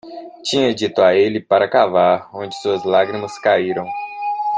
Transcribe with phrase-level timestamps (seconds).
[0.41, 3.85] Tinha dito a ele para cavar onde suas lágrimas caíram.